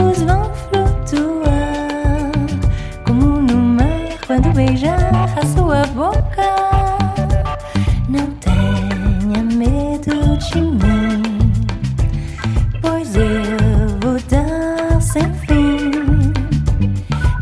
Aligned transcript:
corpos 0.00 0.22
vão 0.22 0.50
flutuar 0.54 2.32
como 3.06 3.40
no 3.40 3.56
mar 3.56 4.18
quando 4.26 4.52
beijar 4.54 5.12
a 5.36 5.46
sua 5.46 5.84
boca. 5.94 6.48
Não 8.08 8.26
tenha 8.36 9.42
medo 9.42 10.38
de 10.38 10.60
mim, 10.60 11.52
pois 12.80 13.14
eu 13.14 13.98
vou 14.00 14.18
dar 14.28 15.00
sem 15.00 15.32
fim 15.34 15.92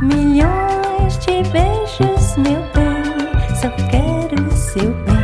milhões 0.02 1.18
de 1.18 1.42
beijos, 1.50 2.36
meu 2.36 2.62
bem. 2.74 3.56
Só 3.56 3.70
quero 3.90 4.50
seu 4.56 4.92
bem. 5.04 5.17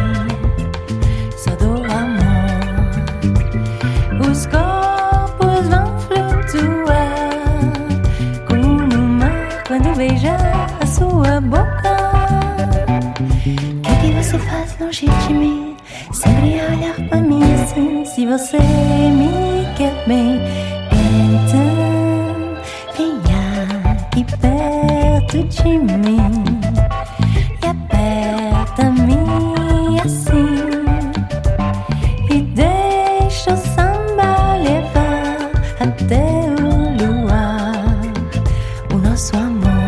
beijar 10.08 10.66
a 10.80 10.86
sua 10.86 11.40
boca. 11.40 11.92
O 13.78 13.82
que, 13.82 13.94
que 14.02 14.12
você 14.22 14.38
faz 14.38 14.76
longe 14.78 15.06
de 15.06 15.32
mim? 15.32 15.76
Sempre 16.12 16.60
a 16.60 16.64
olhar 16.72 17.08
pra 17.08 17.20
mim 17.20 17.42
assim. 17.54 18.04
Se 18.04 18.26
você 18.26 18.58
me 18.58 19.66
quer 19.76 19.94
bem, 20.06 20.40
então 20.92 21.64
venha 22.98 23.92
aqui 23.92 24.24
perto 24.24 25.42
de 25.48 25.78
mim. 25.78 26.44
E 27.62 27.66
aperta-me 27.66 29.16
assim. 30.04 30.54
E 32.30 32.42
deixa 32.42 33.54
o 33.54 33.56
samba 33.56 34.56
levar 34.68 35.50
até 35.80 36.24
o 36.60 36.72
luar. 37.00 38.02
O 38.92 38.98
nosso 38.98 39.34
amor. 39.36 39.83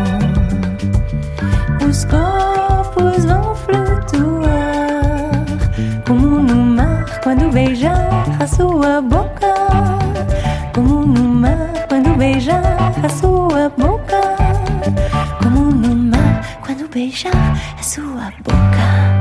Os 1.87 2.05
corpos 2.05 3.25
vão 3.25 3.55
flutuar 3.55 5.45
como 6.05 6.39
no 6.41 6.55
mar 6.55 7.19
quando 7.23 7.51
beijar 7.51 8.09
a 8.39 8.47
sua 8.47 9.01
boca. 9.01 9.53
Como 10.73 11.05
no 11.05 11.23
mar 11.23 11.85
quando 11.87 12.15
beijar 12.17 12.91
a 13.03 13.09
sua 13.09 13.69
boca. 13.69 14.21
Como 15.41 15.71
no 15.71 15.95
mar 15.95 16.41
quando 16.61 16.87
beijar 16.89 17.33
a 17.79 17.83
sua 17.83 18.31
boca. 18.43 19.16